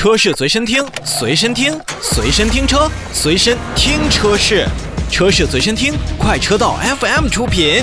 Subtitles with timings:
[0.00, 4.66] 车市随身听，随身听，随身听车，随身听车市，
[5.10, 7.82] 车市随身听，快车道 FM 出品。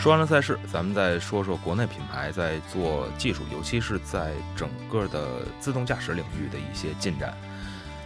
[0.00, 7.32] 说完了赛事，咱们再说说国内品牌在做技术，尤其是在整个的自动驾驶领域的一些进展。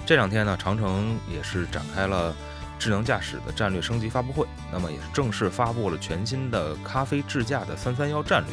[0.04, 2.34] 这两天呢，长城也是展开了
[2.82, 8.52] 智能驾驶的战略升级发布会，那么也是正式发布了全新的咖啡智驾的三三幺战略，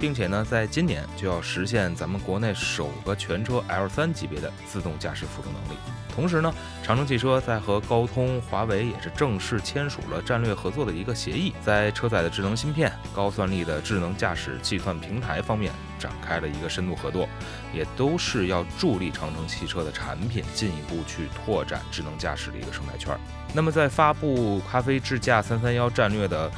[0.00, 5.78] 并且呢，在今年就要实现咱们国内首个全车 L 三级别的自动驾驶辅助能力。
[6.12, 17.28] 同时呢，长城汽车在和高通、华为也是正式签署了战略合作的一个协议，在车载的智能芯片、高算力的智能驾驶计算平台方面展开了一个深度合作，
[17.72, 23.16] 也都是要助力长城汽车的产品进一步去拓展智能驾驶的一个生态圈。
[23.54, 26.50] 那么在发布咖啡智驾三三幺战略的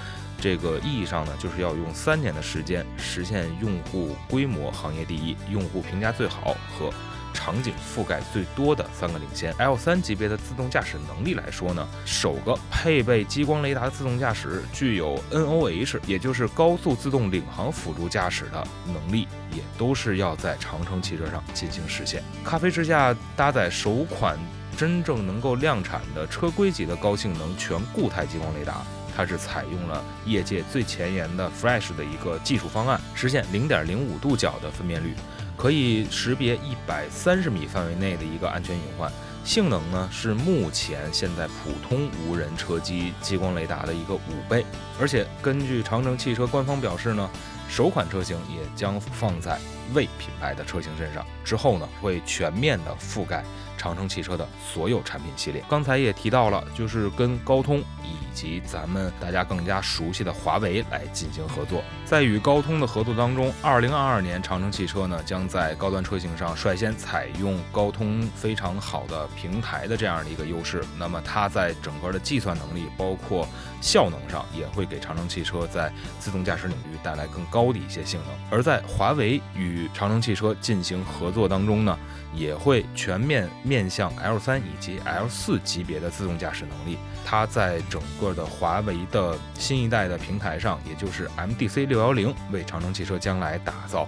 [0.43, 6.93] 这个意义上呢，就是要用三年的时间实现用户规模行业第一、用户评价最好和。
[7.34, 22.23] 场景覆盖最多的三个领先 L 三级别的自动驾驶能力来说呢，首个配备激光雷达的自动驾驶具有 NOH，也就是高速自动领航辅助驾驶的能力，也都是要在长城汽车上进行实现。
[22.45, 24.38] 咖啡之下搭载首款
[24.77, 28.84] 真正能够量产的车规级的高性能全固态激光雷达，
[29.16, 35.15] 它是采用了业界最前沿的 Flash 的一个技术方案，实现零点零五度角的分辨率。
[35.55, 39.13] 可以识别一百三十米范围内的一个安全隐患，
[39.45, 44.65] 性能呢是目前现在普通无人车机激光雷达的一个五倍，
[44.99, 47.30] 而且根据长城汽车官方表示呢，
[47.68, 49.57] 首款车型也将放在
[49.95, 53.45] 魏品牌的车型身上，之后呢会全面的覆盖。
[53.83, 61.83] 长城汽车的所有产品系列，刚才也提到了，就是跟高通以及咱们大家更加熟悉的华为来进行合作。
[62.05, 70.85] 在与高通的合作当中，二零二二年长城汽车呢将在高端车型上率先采用高通非常好的平台的这样的一个优势。
[70.97, 73.49] 那么它在整个的计算能力，包括
[73.81, 78.33] 效能上，也会给长城汽车在自动驾驶领域带来更高的一些性能。
[78.49, 81.99] 而在华为与长城汽车进行合作当中呢，
[82.33, 83.51] 也会全面。
[83.72, 94.06] 面向 L 三以及 L 四级别的自动驾驶能力，它在整个的华为的新一代的平台上，也就是 MDC 六幺零，为长城汽车将来打造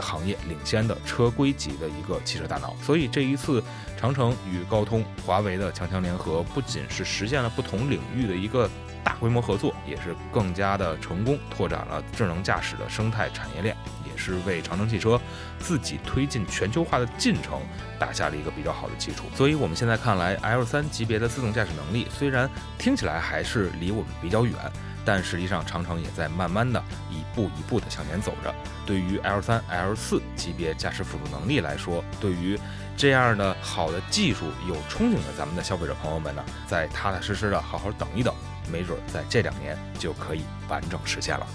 [0.00, 2.74] 行业领先的车规级的一个汽车大脑。
[2.82, 3.62] 所以这一次
[3.96, 8.68] 长城与高通、华为的强强联合，不仅是实现了不同领域的一个
[9.04, 13.76] 大规模合作，也是更加的成功拓展了智能驾驶的生态产业链。
[14.16, 15.20] 是为长城汽车
[15.58, 17.60] 自己推进全球化的进程
[17.98, 19.24] 打下了一个比较好的基础。
[19.34, 22.48] 所以，我们现在看来，L 三级别的自动驾驶能力虽然
[22.78, 24.54] 听起来还是离我们比较远，
[25.04, 28.54] 但实际上长城也在慢慢的一步一步的向前走着。
[28.86, 32.58] 对于 L 三、L 四级别驾驶辅助能力来说，对于
[32.96, 38.34] 这样的好的技术有憧憬的咱们的消费者朋友们呢，再踏踏实实的好好等一等，
[38.70, 41.46] 没准在这两年就可以完整实现了。